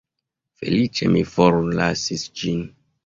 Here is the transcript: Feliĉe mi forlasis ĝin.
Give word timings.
Feliĉe 0.61 1.09
mi 1.17 1.21
forlasis 1.35 2.25
ĝin. 2.41 2.65